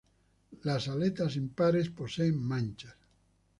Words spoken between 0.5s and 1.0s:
Las